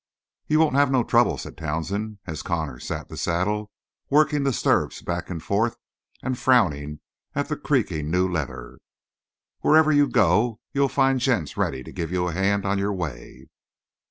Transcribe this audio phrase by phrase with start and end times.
[0.47, 3.69] "You won't have no trouble," said Townsend, as Connor sat the saddle,
[4.09, 5.77] working the stirrups back and forth
[6.23, 7.01] and frowning
[7.35, 8.79] at the creaking new leather.
[9.59, 13.45] "Wherever you go you'll find gents ready to give you a hand on your way."